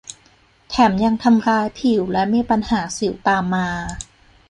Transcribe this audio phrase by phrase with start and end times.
[0.69, 3.67] แถมยังทำร้ายผิวและมีปัญหาสิวตามมา